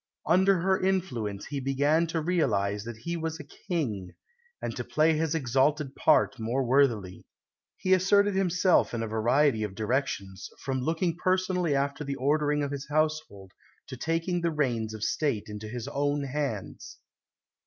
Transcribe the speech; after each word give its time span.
Under 0.25 0.61
her 0.61 0.81
influence 0.81 1.45
he 1.45 1.59
began 1.59 2.07
to 2.07 2.21
realise 2.21 2.85
that 2.85 2.97
he 2.97 3.15
was 3.15 3.39
a 3.39 3.43
King, 3.43 4.15
and 4.59 4.75
to 4.75 4.83
play 4.83 5.13
his 5.15 5.35
exalted 5.35 5.93
part 5.95 6.39
more 6.39 6.63
worthily. 6.65 7.23
He 7.77 7.93
asserted 7.93 8.33
himself 8.33 8.95
in 8.95 9.03
a 9.03 9.07
variety 9.07 9.61
of 9.61 9.75
directions, 9.75 10.49
from 10.65 10.81
looking 10.81 11.17
personally 11.17 11.75
after 11.75 12.03
the 12.03 12.15
ordering 12.15 12.63
of 12.63 12.71
his 12.71 12.87
household 12.89 13.51
to 13.89 13.95
taking 13.95 14.41
the 14.41 14.49
reins 14.49 14.95
of 14.95 15.03
State 15.03 15.43
into 15.47 15.67
his 15.67 15.87
own 15.87 16.23
hands. 16.23 16.97